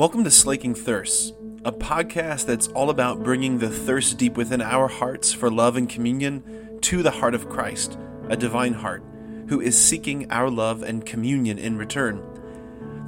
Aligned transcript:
Welcome 0.00 0.24
to 0.24 0.30
Slaking 0.30 0.74
Thirsts, 0.74 1.34
a 1.62 1.70
podcast 1.70 2.46
that's 2.46 2.68
all 2.68 2.88
about 2.88 3.22
bringing 3.22 3.58
the 3.58 3.68
thirst 3.68 4.16
deep 4.16 4.34
within 4.34 4.62
our 4.62 4.88
hearts 4.88 5.30
for 5.30 5.50
love 5.50 5.76
and 5.76 5.86
communion 5.86 6.78
to 6.80 7.02
the 7.02 7.10
heart 7.10 7.34
of 7.34 7.50
Christ, 7.50 7.98
a 8.30 8.34
divine 8.34 8.72
heart, 8.72 9.04
who 9.48 9.60
is 9.60 9.76
seeking 9.76 10.32
our 10.32 10.48
love 10.48 10.82
and 10.82 11.04
communion 11.04 11.58
in 11.58 11.76
return. 11.76 12.22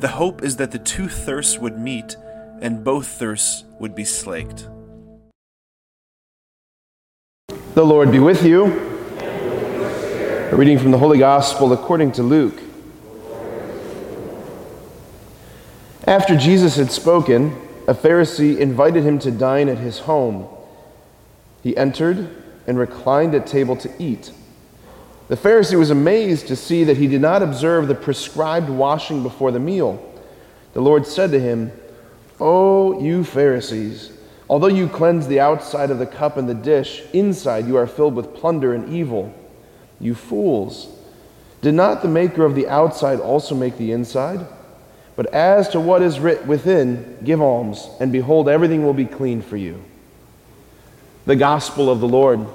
The 0.00 0.08
hope 0.08 0.42
is 0.42 0.56
that 0.56 0.70
the 0.70 0.78
two 0.78 1.08
thirsts 1.08 1.58
would 1.58 1.78
meet 1.78 2.15
and 2.60 2.85
both 2.85 3.06
thirsts 3.06 3.65
would 3.81 3.95
be 3.95 4.04
slaked. 4.04 4.69
The 7.72 7.87
Lord 7.87 8.13
be 8.13 8.19
with 8.19 8.45
you. 8.45 8.67
A 9.17 10.54
reading 10.54 10.79
from 10.79 10.90
the 10.90 10.99
Holy 10.99 11.17
Gospel 11.17 11.72
according 11.72 12.13
to 12.13 12.22
Luke. 12.22 12.62
After 16.06 16.37
Jesus 16.37 16.77
had 16.77 16.91
spoken, 16.91 17.56
a 17.86 17.95
Pharisee 17.95 18.58
invited 18.58 19.04
him 19.04 19.20
to 19.20 19.30
dine 19.30 19.68
at 19.68 19.78
his 19.78 20.00
home. 20.00 20.48
He 21.62 21.77
entered 21.77 22.28
and 22.66 22.77
reclined 22.77 23.34
at 23.34 23.46
table 23.46 23.77
to 23.77 23.90
eat. 24.02 24.32
The 25.28 25.36
Pharisee 25.36 25.78
was 25.78 25.91
amazed 25.91 26.48
to 26.48 26.56
see 26.56 26.82
that 26.84 26.96
he 26.96 27.06
did 27.06 27.20
not 27.20 27.42
observe 27.42 27.86
the 27.86 27.94
prescribed 27.94 28.68
washing 28.68 29.22
before 29.22 29.52
the 29.52 29.60
meal. 29.60 30.04
The 30.74 30.80
Lord 30.80 31.06
said 31.06 31.30
to 31.30 31.41
him, 31.41 31.70
O 32.41 33.00
you 33.00 33.22
Pharisees, 33.22 34.10
although 34.50 34.66
you 34.66 34.88
cleanse 34.88 35.28
the 35.28 35.38
outside 35.38 35.91
of 35.91 36.00
the 36.00 36.06
cup 36.06 36.36
and 36.36 36.48
the 36.48 36.55
dish, 36.55 37.02
inside 37.12 37.69
you 37.69 37.77
are 37.77 37.86
filled 37.86 38.16
with 38.16 38.34
plunder 38.34 38.74
and 38.74 38.92
evil. 38.92 39.32
You 40.00 40.16
fools, 40.16 40.88
did 41.60 41.74
not 41.74 42.02
the 42.02 42.08
maker 42.08 42.44
of 42.44 42.56
the 42.56 42.66
outside 42.66 43.20
also 43.20 43.55
make 43.55 43.78
the 43.78 43.92
inside? 43.92 44.44
But 45.14 45.32
as 45.34 45.68
to 45.70 45.80
what 45.80 46.00
is 46.00 46.18
writ 46.18 46.46
within, 46.46 47.18
give 47.22 47.42
alms, 47.42 47.86
and 48.00 48.10
behold, 48.10 48.48
everything 48.48 48.84
will 48.84 48.94
be 48.94 49.04
clean 49.04 49.42
for 49.42 49.56
you. 49.56 49.82
The 51.27 51.36
Gospel 51.36 51.91
of 51.91 52.00
the 52.00 52.08
Lord. 52.08 52.46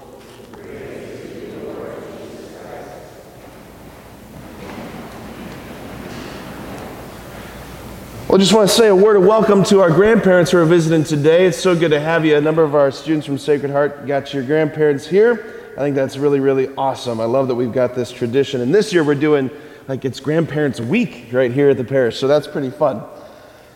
Well, 8.27 8.35
I 8.35 8.39
just 8.39 8.53
want 8.53 8.69
to 8.69 8.75
say 8.75 8.89
a 8.89 8.95
word 8.95 9.15
of 9.15 9.23
welcome 9.23 9.63
to 9.65 9.79
our 9.79 9.89
grandparents 9.89 10.51
who 10.51 10.57
are 10.57 10.65
visiting 10.65 11.05
today. 11.05 11.45
It's 11.45 11.57
so 11.57 11.75
good 11.79 11.91
to 11.91 11.99
have 11.99 12.25
you. 12.25 12.35
A 12.35 12.41
number 12.41 12.61
of 12.61 12.75
our 12.75 12.91
students 12.91 13.25
from 13.25 13.37
Sacred 13.37 13.71
Heart 13.71 14.05
got 14.05 14.33
your 14.33 14.43
grandparents 14.43 15.07
here. 15.07 15.53
I 15.77 15.79
think 15.79 15.95
that's 15.95 16.17
really, 16.17 16.39
really 16.41 16.67
awesome. 16.75 17.21
I 17.21 17.25
love 17.25 17.47
that 17.47 17.55
we've 17.55 17.71
got 17.71 17.95
this 17.95 18.11
tradition. 18.11 18.59
And 18.59 18.75
this 18.75 18.91
year 18.91 19.03
we're 19.03 19.15
doing 19.15 19.49
like 19.87 20.03
it's 20.03 20.19
Grandparents 20.19 20.81
Week 20.81 21.27
right 21.31 21.51
here 21.51 21.69
at 21.69 21.77
the 21.77 21.83
parish, 21.83 22.19
so 22.19 22.27
that's 22.27 22.47
pretty 22.47 22.69
fun. 22.69 23.03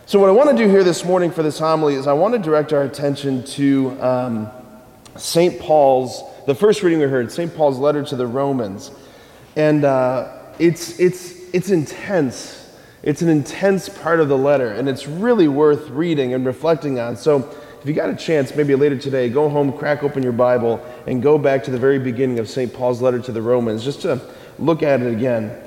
So, 0.05 0.19
what 0.19 0.27
I 0.27 0.33
want 0.33 0.49
to 0.49 0.55
do 0.55 0.69
here 0.69 0.83
this 0.83 1.05
morning 1.05 1.31
for 1.31 1.41
this 1.41 1.57
homily 1.57 1.95
is 1.95 2.05
I 2.05 2.13
want 2.13 2.33
to 2.33 2.39
direct 2.39 2.73
our 2.73 2.83
attention 2.83 3.45
to 3.45 4.01
um, 4.01 4.49
St. 5.15 5.57
Paul's, 5.59 6.21
the 6.47 6.55
first 6.55 6.83
reading 6.83 6.99
we 6.99 7.05
heard, 7.05 7.31
St. 7.31 7.55
Paul's 7.55 7.77
letter 7.77 8.03
to 8.03 8.15
the 8.17 8.27
Romans. 8.27 8.91
And 9.55 9.85
uh, 9.85 10.37
it's, 10.59 10.99
it's, 10.99 11.33
it's 11.53 11.69
intense. 11.69 12.75
It's 13.03 13.21
an 13.21 13.29
intense 13.29 13.87
part 13.87 14.19
of 14.19 14.27
the 14.27 14.37
letter, 14.37 14.73
and 14.73 14.89
it's 14.89 15.07
really 15.07 15.47
worth 15.47 15.89
reading 15.89 16.33
and 16.33 16.45
reflecting 16.45 16.99
on. 16.99 17.15
So, 17.15 17.55
if 17.81 17.87
you 17.87 17.93
got 17.93 18.09
a 18.09 18.15
chance, 18.15 18.53
maybe 18.53 18.75
later 18.75 18.97
today, 18.97 19.29
go 19.29 19.47
home, 19.47 19.71
crack 19.71 20.03
open 20.03 20.23
your 20.23 20.33
Bible, 20.33 20.85
and 21.07 21.23
go 21.23 21.37
back 21.37 21.63
to 21.63 21.71
the 21.71 21.79
very 21.79 21.99
beginning 21.99 22.37
of 22.37 22.49
St. 22.49 22.71
Paul's 22.71 23.01
letter 23.01 23.19
to 23.19 23.31
the 23.31 23.41
Romans 23.41 23.83
just 23.83 24.01
to 24.01 24.19
look 24.59 24.83
at 24.83 25.01
it 25.01 25.11
again. 25.11 25.57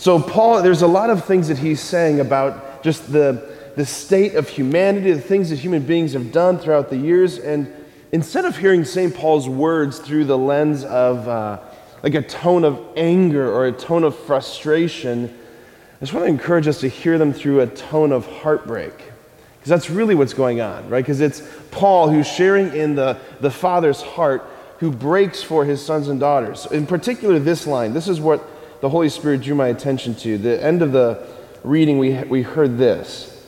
So, 0.00 0.18
Paul, 0.18 0.62
there's 0.62 0.80
a 0.80 0.86
lot 0.86 1.10
of 1.10 1.26
things 1.26 1.48
that 1.48 1.58
he's 1.58 1.78
saying 1.78 2.20
about 2.20 2.82
just 2.82 3.12
the, 3.12 3.54
the 3.76 3.84
state 3.84 4.34
of 4.34 4.48
humanity, 4.48 5.12
the 5.12 5.20
things 5.20 5.50
that 5.50 5.58
human 5.58 5.82
beings 5.82 6.14
have 6.14 6.32
done 6.32 6.58
throughout 6.58 6.88
the 6.88 6.96
years. 6.96 7.36
And 7.36 7.70
instead 8.10 8.46
of 8.46 8.56
hearing 8.56 8.86
St. 8.86 9.14
Paul's 9.14 9.46
words 9.46 9.98
through 9.98 10.24
the 10.24 10.38
lens 10.38 10.84
of 10.84 11.28
uh, 11.28 11.58
like 12.02 12.14
a 12.14 12.22
tone 12.22 12.64
of 12.64 12.82
anger 12.96 13.52
or 13.52 13.66
a 13.66 13.72
tone 13.72 14.04
of 14.04 14.18
frustration, 14.20 15.26
I 15.26 16.00
just 16.00 16.14
want 16.14 16.24
to 16.24 16.30
encourage 16.30 16.66
us 16.66 16.80
to 16.80 16.88
hear 16.88 17.18
them 17.18 17.34
through 17.34 17.60
a 17.60 17.66
tone 17.66 18.10
of 18.10 18.24
heartbreak. 18.24 18.94
Because 18.96 19.68
that's 19.68 19.90
really 19.90 20.14
what's 20.14 20.32
going 20.32 20.62
on, 20.62 20.88
right? 20.88 21.04
Because 21.04 21.20
it's 21.20 21.42
Paul 21.72 22.08
who's 22.08 22.26
sharing 22.26 22.74
in 22.74 22.94
the, 22.94 23.18
the 23.40 23.50
Father's 23.50 24.00
heart 24.00 24.48
who 24.78 24.90
breaks 24.90 25.42
for 25.42 25.66
his 25.66 25.84
sons 25.84 26.08
and 26.08 26.18
daughters. 26.18 26.64
In 26.72 26.86
particular, 26.86 27.38
this 27.38 27.66
line, 27.66 27.92
this 27.92 28.08
is 28.08 28.18
what 28.18 28.42
the 28.80 28.88
Holy 28.88 29.08
Spirit 29.08 29.42
drew 29.42 29.54
my 29.54 29.68
attention 29.68 30.14
to. 30.16 30.38
The 30.38 30.62
end 30.62 30.82
of 30.82 30.92
the 30.92 31.26
reading, 31.62 31.98
we, 31.98 32.14
we 32.24 32.42
heard 32.42 32.78
this. 32.78 33.46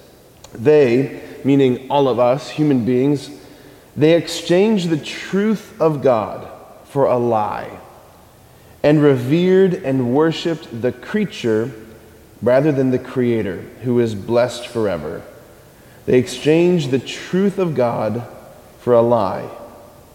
They, 0.54 1.22
meaning 1.44 1.90
all 1.90 2.08
of 2.08 2.18
us, 2.18 2.50
human 2.50 2.84
beings, 2.84 3.30
they 3.96 4.14
exchanged 4.14 4.88
the 4.88 4.98
truth 4.98 5.80
of 5.80 6.02
God 6.02 6.48
for 6.84 7.06
a 7.06 7.16
lie 7.16 7.78
and 8.82 9.02
revered 9.02 9.74
and 9.74 10.14
worshiped 10.14 10.82
the 10.82 10.92
creature 10.92 11.72
rather 12.42 12.72
than 12.72 12.90
the 12.90 12.98
Creator, 12.98 13.60
who 13.82 14.00
is 14.00 14.14
blessed 14.14 14.66
forever. 14.66 15.22
They 16.06 16.18
exchanged 16.18 16.90
the 16.90 16.98
truth 16.98 17.58
of 17.58 17.74
God 17.74 18.26
for 18.80 18.92
a 18.92 19.02
lie 19.02 19.48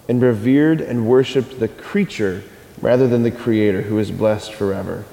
and 0.10 0.22
revered 0.22 0.82
and 0.82 1.08
worshiped 1.08 1.60
the 1.60 1.68
creature 1.70 2.44
rather 2.82 3.08
than 3.08 3.24
the 3.24 3.32
Creator 3.32 3.84
who 3.84 4.00
is 4.00 4.12
blessed 4.12 4.54
forever. 4.54 5.06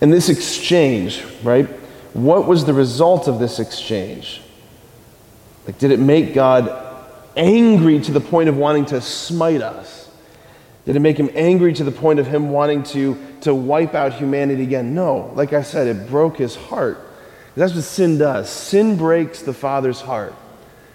And 0.00 0.12
this 0.12 0.28
exchange, 0.28 1.24
right? 1.42 1.66
What 2.12 2.46
was 2.46 2.64
the 2.64 2.74
result 2.74 3.28
of 3.28 3.38
this 3.38 3.58
exchange? 3.58 4.42
Like, 5.66 5.78
did 5.78 5.90
it 5.90 6.00
make 6.00 6.34
God 6.34 6.78
angry 7.36 8.00
to 8.00 8.12
the 8.12 8.20
point 8.20 8.48
of 8.48 8.56
wanting 8.56 8.86
to 8.86 9.00
smite 9.00 9.62
us? 9.62 10.10
Did 10.84 10.96
it 10.96 11.00
make 11.00 11.16
him 11.16 11.30
angry 11.34 11.72
to 11.74 11.84
the 11.84 11.92
point 11.92 12.18
of 12.18 12.26
him 12.26 12.50
wanting 12.50 12.82
to, 12.84 13.16
to 13.42 13.54
wipe 13.54 13.94
out 13.94 14.14
humanity 14.14 14.64
again? 14.64 14.94
No. 14.94 15.32
Like 15.34 15.52
I 15.52 15.62
said, 15.62 15.86
it 15.86 16.08
broke 16.08 16.38
his 16.38 16.56
heart. 16.56 16.98
That's 17.54 17.74
what 17.74 17.84
sin 17.84 18.18
does. 18.18 18.50
Sin 18.50 18.96
breaks 18.96 19.42
the 19.42 19.52
Father's 19.52 20.00
heart. 20.00 20.34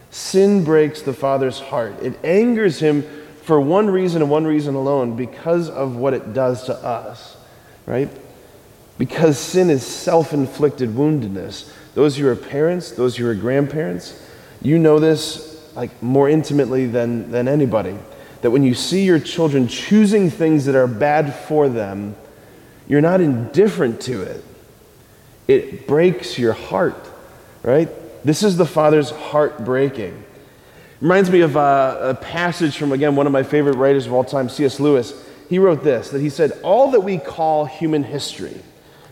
Sin 0.09 0.63
breaks 0.63 1.01
the 1.01 1.13
Father's 1.13 1.59
heart. 1.59 2.01
It 2.01 2.19
angers 2.23 2.79
him 2.79 3.05
for 3.47 3.61
one 3.61 3.89
reason 3.89 4.21
and 4.21 4.29
one 4.29 4.45
reason 4.45 4.75
alone 4.75 5.15
because 5.15 5.69
of 5.69 5.95
what 5.95 6.13
it 6.13 6.33
does 6.33 6.65
to 6.65 6.75
us, 6.75 7.37
right? 7.85 8.09
Because 8.97 9.39
sin 9.39 9.69
is 9.69 9.85
self 9.85 10.33
inflicted 10.33 10.89
woundedness. 10.89 11.71
Those 11.95 12.17
who 12.17 12.27
are 12.27 12.35
parents, 12.35 12.91
those 12.91 13.15
who 13.15 13.25
are 13.25 13.33
grandparents, 13.33 14.21
you 14.61 14.77
know 14.77 14.99
this 14.99 15.71
like 15.77 16.03
more 16.03 16.27
intimately 16.27 16.87
than, 16.87 17.31
than 17.31 17.47
anybody. 17.47 17.97
That 18.41 18.51
when 18.51 18.63
you 18.63 18.73
see 18.73 19.05
your 19.05 19.17
children 19.17 19.69
choosing 19.69 20.29
things 20.29 20.65
that 20.65 20.75
are 20.75 20.85
bad 20.85 21.33
for 21.33 21.69
them, 21.69 22.17
you're 22.85 22.99
not 22.99 23.21
indifferent 23.21 24.01
to 24.01 24.23
it. 24.23 24.43
It 25.47 25.87
breaks 25.87 26.37
your 26.37 26.51
heart, 26.51 27.09
right? 27.63 27.87
This 28.25 28.43
is 28.43 28.57
the 28.57 28.65
Father's 28.65 29.11
heart 29.11 29.63
breaking. 29.63 30.25
Reminds 30.99 31.29
me 31.29 31.41
of 31.41 31.55
a, 31.55 31.59
uh, 31.59 32.15
a 32.17 32.23
passage 32.23 32.77
from, 32.77 32.91
again, 32.91 33.15
one 33.15 33.27
of 33.27 33.33
my 33.33 33.43
favorite 33.43 33.75
writers 33.75 34.07
of 34.07 34.13
all 34.13 34.23
time, 34.23 34.49
C.S. 34.49 34.79
Lewis. 34.79 35.13
He 35.47 35.59
wrote 35.59 35.83
this 35.83 36.09
that 36.09 36.21
he 36.21 36.29
said, 36.29 36.53
All 36.63 36.91
that 36.91 37.01
we 37.01 37.19
call 37.19 37.65
human 37.65 38.03
history, 38.03 38.59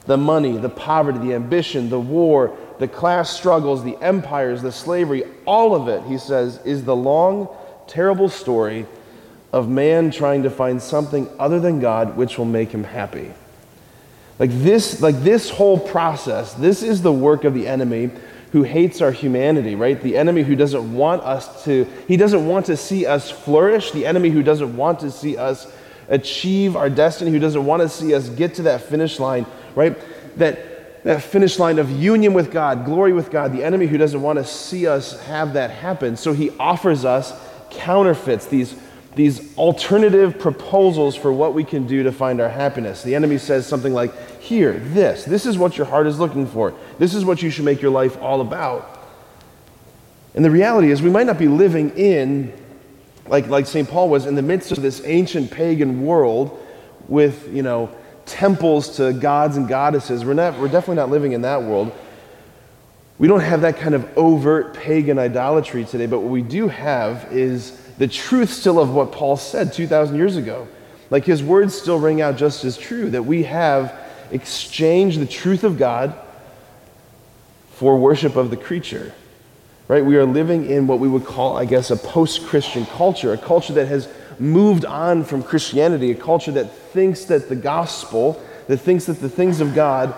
the 0.06 0.18
money, 0.18 0.57
the 0.57 0.69
poverty, 0.69 1.19
the 1.19 1.34
ambition, 1.34 1.90
the 1.90 2.00
war, 2.00 2.57
the 2.79 2.88
class 2.88 3.29
struggles, 3.29 3.84
the 3.84 3.97
empires, 4.01 4.62
the 4.62 4.72
slavery, 4.72 5.23
all 5.46 5.75
of 5.75 5.88
it, 5.88 6.03
he 6.09 6.18
says, 6.18 6.59
is 6.66 6.84
the 6.84 6.96
long, 6.96 7.47
terrible 7.88 8.29
story 8.29 8.85
of 9.53 9.69
man 9.69 10.12
trying 10.12 10.44
to 10.44 10.50
find 10.50 10.81
something 10.81 11.29
other 11.40 11.59
than 11.59 11.79
God 11.79 12.17
which 12.17 12.38
will 12.38 12.46
make 12.46 12.72
him 12.72 12.84
happy. 12.84 13.31
Like 14.38 14.50
this, 14.52 15.02
like 15.02 15.16
this 15.22 15.50
whole 15.50 15.79
process, 15.79 16.53
this 16.53 16.84
is 16.84 17.02
the 17.02 17.13
work 17.13 17.46
of 17.46 17.53
the 17.53 17.67
enemy 17.67 18.12
who 18.51 18.63
hates 18.63 19.01
our 19.01 19.11
humanity, 19.11 19.75
right? 19.75 20.02
The 20.02 20.17
enemy 20.17 20.43
who 20.43 20.55
doesn't 20.55 20.93
want 20.93 21.23
us 21.23 21.64
to, 21.66 21.85
he 22.08 22.17
doesn't 22.17 22.47
want 22.47 22.67
to 22.67 22.78
see 22.78 23.05
us 23.05 23.29
flourish, 23.29 23.91
the 23.91 24.05
enemy 24.05 24.29
who 24.29 24.43
doesn't 24.43 24.75
want 24.75 24.99
to 25.02 25.11
see 25.11 25.37
us 25.37 25.72
achieve 26.08 26.75
our 26.75 26.90
destiny, 26.90 27.31
who 27.31 27.40
doesn't 27.40 27.66
want 27.66 27.81
to 27.81 27.90
see 27.90 28.14
us 28.14 28.29
get 28.29 28.55
to 28.55 28.64
that 28.64 28.81
finish 28.81 29.19
line, 29.19 29.46
right? 29.75 29.97
That, 30.37 31.03
that 31.03 31.23
finish 31.23 31.59
line 31.59 31.79
of 31.79 31.90
union 31.91 32.34
with 32.34 32.52
God, 32.52 32.85
glory 32.85 33.14
with 33.14 33.31
God, 33.31 33.52
the 33.52 33.64
enemy 33.64 33.87
who 33.87 33.97
doesn't 33.97 34.22
want 34.22 34.40
to 34.40 34.46
see 34.46 34.87
us 34.87 35.19
have 35.25 35.53
that 35.53 35.72
happen. 35.72 36.16
So 36.16 36.34
he 36.34 36.52
offers 36.59 37.05
us 37.05 37.34
counterfeits, 37.69 38.46
these 38.46 38.75
these 39.16 39.58
alternative 39.58 40.38
proposals 40.40 41.16
for 41.16 41.32
what 41.32 41.53
we 41.53 41.64
can 41.64 41.88
do 41.88 42.03
to 42.03 42.12
find 42.12 42.41
our 42.41 42.50
happiness. 42.50 43.02
The 43.02 43.16
enemy 43.16 43.38
says 43.38 43.66
something 43.66 43.94
like, 43.94 44.40
Here, 44.41 44.73
this, 44.73 45.23
this 45.23 45.46
is 45.46 45.58
what 45.58 45.78
your 45.78 45.88
heart 45.88 46.08
is 46.08 46.20
looking 46.20 46.46
for. 46.46 46.73
This 47.00 47.14
is 47.14 47.23
what 47.23 47.41
you 47.41 47.50
should 47.50 47.66
make 47.66 47.82
your 47.82 47.91
life 47.91 48.22
all 48.22 48.41
about. 48.41 48.91
And 50.34 50.44
the 50.44 50.52
reality 50.52 50.91
is, 50.91 51.02
we 51.02 51.09
might 51.09 51.28
not 51.28 51.40
be 51.40 51.47
living 51.47 51.91
in, 51.91 52.53
like, 53.28 53.47
like 53.47 53.66
St. 53.66 53.90
Paul 53.90 54.09
was, 54.09 54.26
in 54.26 54.35
the 54.35 54.41
midst 54.41 54.73
of 54.73 54.82
this 54.82 55.02
ancient 55.06 55.50
pagan 55.50 56.06
world 56.06 56.62
with, 57.08 57.53
you 57.53 57.64
know, 57.64 57.90
temples 58.26 58.97
to 58.97 59.14
gods 59.14 59.56
and 59.56 59.67
goddesses. 59.67 60.26
We're, 60.26 60.34
not, 60.34 60.59
we're 60.59 60.67
definitely 60.67 60.97
not 60.97 61.09
living 61.09 61.32
in 61.32 61.41
that 61.44 61.62
world. 61.62 61.94
We 63.17 63.28
don't 63.28 63.41
have 63.41 63.62
that 63.62 63.78
kind 63.78 63.96
of 63.96 64.17
overt 64.17 64.73
pagan 64.73 65.17
idolatry 65.17 65.85
today, 65.85 66.06
but 66.06 66.20
what 66.20 66.32
we 66.32 66.41
do 66.41 66.67
have 66.67 67.32
is 67.32 67.72
the 67.97 68.08
truth 68.08 68.52
still 68.52 68.79
of 68.79 68.94
what 68.94 69.12
Paul 69.14 69.38
said 69.38 69.72
2,000 69.72 70.16
years 70.17 70.35
ago. 70.35 70.67
Like 71.09 71.23
his 71.23 71.41
words 71.41 71.79
still 71.79 72.00
ring 72.00 72.22
out 72.22 72.35
just 72.35 72.66
as 72.66 72.78
true 72.78 73.09
that 73.12 73.23
we 73.23 73.44
have 73.44 73.97
exchanged 74.32 75.20
the 75.20 75.26
truth 75.26 75.64
of 75.64 75.78
God 75.78 76.14
for 77.72 77.97
worship 77.97 78.35
of 78.35 78.50
the 78.50 78.58
creature. 78.58 79.14
Right? 79.88 80.03
We 80.03 80.17
are 80.17 80.26
living 80.26 80.70
in 80.70 80.88
what 80.88 81.00
we 81.00 81.08
would 81.08 81.26
call, 81.26 81.58
I 81.58 81.66
guess, 81.66 81.91
a 81.91 81.96
post 81.96 82.46
Christian 82.47 82.85
culture, 82.85 83.32
a 83.34 83.38
culture 83.38 83.73
that 83.73 83.88
has 83.88 84.09
moved 84.40 84.84
on 84.84 85.23
from 85.23 85.44
Christianity, 85.44 86.12
a 86.12 86.16
culture 86.16 86.52
that 86.53 86.72
thinks 86.72 87.26
that 87.26 87.47
the 87.47 87.56
gospel, 87.56 88.41
that 88.67 88.78
thinks 88.78 89.06
that 89.06 89.22
the 89.22 89.29
things 89.29 89.62
of 89.62 89.76
God 89.76 90.14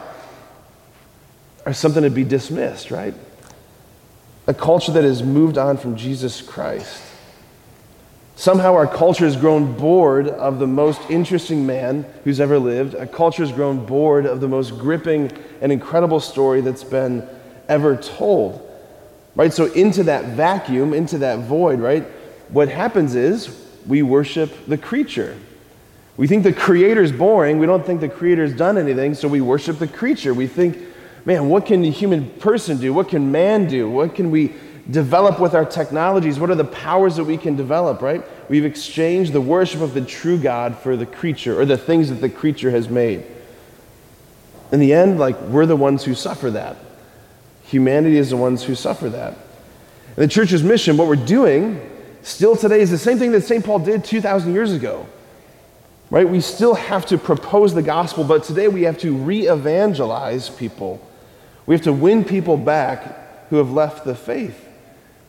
are 1.67 1.73
something 1.73 2.03
to 2.03 2.09
be 2.09 2.23
dismissed, 2.23 2.91
right? 2.91 3.13
A 4.47 4.53
culture 4.53 4.93
that 4.93 5.03
has 5.03 5.21
moved 5.21 5.57
on 5.57 5.75
from 5.75 5.97
Jesus 5.97 6.41
Christ. 6.41 7.03
Somehow 8.37 8.73
our 8.73 8.87
culture 8.87 9.25
has 9.25 9.35
grown 9.35 9.75
bored 9.75 10.29
of 10.29 10.59
the 10.59 10.67
most 10.67 11.01
interesting 11.09 11.65
man 11.65 12.05
who's 12.23 12.39
ever 12.39 12.57
lived. 12.57 12.93
A 12.93 13.05
culture 13.05 13.43
has 13.43 13.51
grown 13.51 13.85
bored 13.85 14.25
of 14.25 14.39
the 14.39 14.47
most 14.47 14.77
gripping 14.77 15.29
and 15.59 15.69
incredible 15.73 16.21
story 16.21 16.61
that's 16.61 16.85
been 16.85 17.27
ever 17.67 17.97
told. 17.97 18.63
Right? 19.35 19.51
So, 19.51 19.65
into 19.65 20.03
that 20.03 20.23
vacuum, 20.37 20.93
into 20.93 21.17
that 21.17 21.39
void, 21.39 21.81
right? 21.81 22.03
What 22.47 22.69
happens 22.69 23.13
is 23.13 23.61
we 23.85 24.03
worship 24.03 24.53
the 24.67 24.77
creature. 24.77 25.37
We 26.15 26.27
think 26.27 26.43
the 26.43 26.53
creator's 26.53 27.11
boring. 27.11 27.59
We 27.59 27.65
don't 27.65 27.85
think 27.85 27.99
the 27.99 28.07
creator's 28.07 28.53
done 28.53 28.77
anything, 28.77 29.15
so 29.15 29.27
we 29.27 29.41
worship 29.41 29.79
the 29.79 29.87
creature. 29.87 30.33
We 30.33 30.47
think 30.47 30.86
man, 31.27 31.49
what 31.49 31.65
can 31.65 31.81
the 31.81 31.91
human 31.91 32.29
person 32.39 32.77
do? 32.77 32.93
What 32.93 33.09
can 33.09 33.33
man 33.33 33.67
do? 33.67 33.89
What 33.89 34.15
can 34.15 34.31
we 34.31 34.53
develop 34.89 35.41
with 35.41 35.53
our 35.53 35.65
technologies? 35.65 36.39
What 36.39 36.49
are 36.49 36.55
the 36.55 36.63
powers 36.63 37.17
that 37.17 37.25
we 37.25 37.35
can 37.35 37.57
develop, 37.57 38.01
right? 38.01 38.23
We've 38.49 38.63
exchanged 38.63 39.33
the 39.33 39.41
worship 39.41 39.81
of 39.81 39.93
the 39.93 39.99
true 39.99 40.39
God 40.39 40.77
for 40.77 40.95
the 40.95 41.05
creature 41.05 41.59
or 41.59 41.65
the 41.65 41.77
things 41.77 42.07
that 42.07 42.21
the 42.21 42.29
creature 42.29 42.71
has 42.71 42.87
made. 42.87 43.25
In 44.71 44.79
the 44.79 44.93
end, 44.93 45.19
like, 45.19 45.37
we're 45.41 45.65
the 45.65 45.75
ones 45.75 46.05
who 46.05 46.15
suffer 46.15 46.49
that. 46.51 46.77
Humanity 47.63 48.17
is 48.17 48.29
the 48.29 48.37
ones 48.37 48.63
who 48.63 48.73
suffer 48.73 49.09
that. 49.09 49.33
And 49.33 50.23
the 50.23 50.29
church's 50.29 50.63
mission, 50.63 50.95
what 50.95 51.09
we're 51.09 51.17
doing 51.17 51.81
still 52.21 52.55
today, 52.55 52.79
is 52.79 52.89
the 52.89 52.97
same 52.97 53.19
thing 53.19 53.33
that 53.33 53.41
St. 53.41 53.65
Paul 53.65 53.79
did 53.79 54.05
2,000 54.05 54.53
years 54.53 54.71
ago. 54.71 55.05
Right? 56.09 56.27
We 56.27 56.39
still 56.39 56.73
have 56.73 57.05
to 57.07 57.17
propose 57.17 57.73
the 57.73 57.83
gospel, 57.83 58.23
but 58.23 58.45
today 58.45 58.69
we 58.69 58.83
have 58.83 58.97
to 58.99 59.13
re 59.13 59.49
evangelize 59.49 60.49
people 60.49 61.01
we 61.67 61.75
have 61.75 61.83
to 61.83 61.93
win 61.93 62.25
people 62.25 62.57
back 62.57 63.49
who 63.49 63.57
have 63.57 63.71
left 63.71 64.03
the 64.03 64.15
faith. 64.15 64.67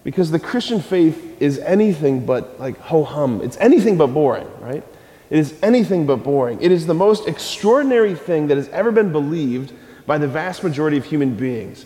Because 0.04 0.30
the 0.30 0.38
Christian 0.38 0.80
faith 0.80 1.42
is 1.42 1.58
anything 1.58 2.24
but 2.24 2.58
like 2.58 2.78
ho 2.78 3.04
hum. 3.04 3.42
It's 3.42 3.58
anything 3.58 3.98
but 3.98 4.06
boring, 4.08 4.48
right? 4.60 4.82
It 5.28 5.38
is 5.38 5.54
anything 5.62 6.06
but 6.06 6.22
boring. 6.22 6.62
It 6.62 6.72
is 6.72 6.86
the 6.86 6.94
most 6.94 7.28
extraordinary 7.28 8.14
thing 8.14 8.46
that 8.46 8.56
has 8.56 8.68
ever 8.70 8.90
been 8.90 9.12
believed 9.12 9.72
by 10.06 10.16
the 10.16 10.28
vast 10.28 10.64
majority 10.64 10.96
of 10.96 11.04
human 11.04 11.34
beings. 11.34 11.84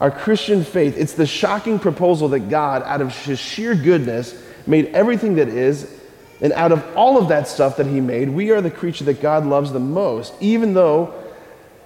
Our 0.00 0.10
Christian 0.10 0.64
faith, 0.64 0.96
it's 0.96 1.12
the 1.12 1.26
shocking 1.26 1.78
proposal 1.78 2.28
that 2.28 2.48
God, 2.48 2.82
out 2.84 3.02
of 3.02 3.14
his 3.24 3.38
sheer 3.38 3.74
goodness, 3.74 4.40
made 4.66 4.86
everything 4.86 5.34
that 5.34 5.48
is, 5.48 5.92
and 6.40 6.52
out 6.52 6.72
of 6.72 6.96
all 6.96 7.18
of 7.18 7.28
that 7.28 7.48
stuff 7.48 7.76
that 7.78 7.86
he 7.86 8.00
made, 8.00 8.30
we 8.30 8.50
are 8.52 8.60
the 8.60 8.70
creature 8.70 9.04
that 9.04 9.20
God 9.20 9.44
loves 9.44 9.72
the 9.72 9.80
most, 9.80 10.32
even 10.40 10.72
though 10.72 11.12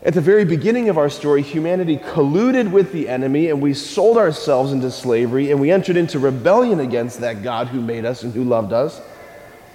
at 0.04 0.14
the 0.14 0.20
very 0.20 0.44
beginning 0.44 0.88
of 0.88 0.99
our 0.99 1.08
story, 1.08 1.43
humanity 1.43 1.96
colluded 1.96 2.72
with 2.72 2.90
the 2.90 3.08
enemy 3.08 3.50
and 3.50 3.62
we 3.62 3.72
sold 3.72 4.16
ourselves 4.16 4.72
into 4.72 4.90
slavery 4.90 5.52
and 5.52 5.60
we 5.60 5.70
entered 5.70 5.96
into 5.96 6.19
rebellion 6.19 6.81
against 6.81 7.20
that 7.20 7.43
God 7.43 7.69
who 7.69 7.81
made 7.81 8.04
us 8.04 8.25
and 8.25 8.32
who 8.32 8.43
loved 8.43 8.72
us. 8.72 9.00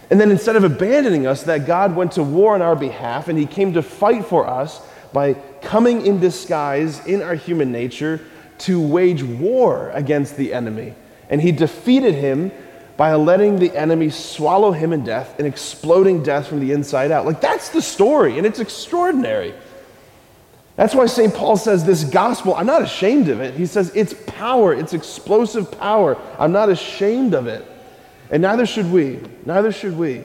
And 0.09 0.19
then 0.19 0.29
instead 0.29 0.57
of 0.57 0.65
abandoning 0.65 1.27
us, 1.27 1.43
that 1.43 1.65
God 1.65 1.95
went 1.95 2.13
to 2.13 2.23
war 2.23 2.55
on 2.55 2.61
our 2.61 2.75
behalf 2.75 3.29
and 3.29 3.39
he 3.39 3.45
came 3.45 3.73
to 3.73 3.81
fight 3.81 4.25
for 4.25 4.45
us 4.47 4.81
by 5.13 5.33
coming 5.61 6.05
in 6.05 6.19
disguise 6.19 7.05
in 7.05 7.21
our 7.21 7.35
human 7.35 7.71
nature 7.71 8.19
to 8.59 8.85
wage 8.85 9.23
war 9.23 9.91
against 9.91 10.35
the 10.35 10.53
enemy. 10.53 10.93
And 11.29 11.41
he 11.41 11.53
defeated 11.53 12.15
him 12.15 12.51
by 12.97 13.13
letting 13.13 13.59
the 13.59 13.73
enemy 13.77 14.09
swallow 14.09 14.71
him 14.71 14.91
in 14.91 15.05
death 15.05 15.37
and 15.37 15.47
exploding 15.47 16.23
death 16.23 16.47
from 16.47 16.59
the 16.59 16.71
inside 16.71 17.11
out. 17.11 17.25
Like, 17.25 17.39
that's 17.39 17.69
the 17.69 17.81
story, 17.81 18.37
and 18.37 18.47
it's 18.47 18.59
extraordinary. 18.59 19.53
That's 20.77 20.93
why 20.93 21.07
St. 21.07 21.33
Paul 21.33 21.57
says 21.57 21.83
this 21.83 22.03
gospel, 22.03 22.53
I'm 22.53 22.67
not 22.67 22.83
ashamed 22.83 23.29
of 23.29 23.41
it. 23.41 23.55
He 23.55 23.65
says 23.65 23.91
it's 23.95 24.13
power, 24.27 24.73
it's 24.73 24.93
explosive 24.93 25.71
power. 25.71 26.17
I'm 26.39 26.51
not 26.51 26.69
ashamed 26.69 27.33
of 27.33 27.47
it. 27.47 27.65
And 28.29 28.43
neither 28.43 28.65
should 28.65 28.91
we. 28.91 29.19
Neither 29.43 29.71
should 29.71 29.97
we. 29.97 30.23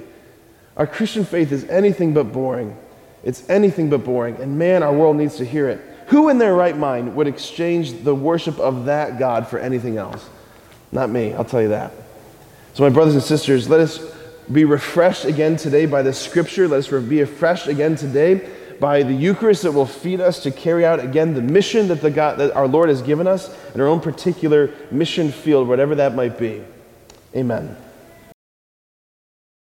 Our 0.77 0.87
Christian 0.87 1.25
faith 1.25 1.53
is 1.53 1.65
anything 1.65 2.13
but 2.13 2.33
boring. 2.33 2.77
It's 3.25 3.49
anything 3.49 3.89
but 3.89 4.05
boring. 4.05 4.37
And 4.37 4.59
man, 4.59 4.83
our 4.83 4.93
world 4.93 5.17
needs 5.17 5.37
to 5.37 5.45
hear 5.45 5.71
it. 5.71 5.81
Who 6.09 6.29
in 6.29 6.37
their 6.37 6.55
right 6.55 6.77
mind 6.77 7.17
would 7.17 7.27
exchange 7.27 8.03
the 8.03 8.15
worship 8.15 8.59
of 8.59 8.85
that 8.85 9.19
God 9.19 9.49
for 9.49 9.59
anything 9.59 9.97
else? 9.97 10.29
Not 10.91 11.09
me, 11.09 11.33
I'll 11.33 11.47
tell 11.47 11.63
you 11.63 11.69
that. 11.69 11.93
So, 12.75 12.83
my 12.83 12.91
brothers 12.91 13.15
and 13.15 13.23
sisters, 13.23 13.71
let 13.71 13.81
us 13.81 14.01
be 14.51 14.65
refreshed 14.65 15.25
again 15.25 15.57
today 15.57 15.87
by 15.87 16.03
the 16.03 16.13
scripture. 16.13 16.69
Let 16.69 16.79
us 16.79 16.89
be 16.89 17.21
refreshed 17.21 17.69
again 17.69 17.97
today 17.97 18.47
by 18.83 19.05
the 19.05 19.15
Eucharist 19.15 19.63
that 19.63 19.71
will 19.71 19.87
feed 19.87 20.21
us 20.21 20.43
to 20.43 20.51
carry 20.51 20.85
out 20.85 20.99
again 20.99 21.35
the 21.35 21.41
mission 21.41 21.87
that, 21.87 22.01
the 22.01 22.11
God, 22.11 22.39
that 22.39 22.51
our 22.57 22.67
Lord 22.67 22.89
has 22.89 23.01
given 23.01 23.29
us 23.29 23.49
in 23.77 23.81
our 23.81 23.87
own 23.87 24.01
particular 24.01 24.75
mission 24.91 25.31
field, 25.31 25.69
whatever 25.69 25.95
that 25.95 26.17
might 26.17 26.37
be. 26.37 26.65
Amen. 27.37 27.77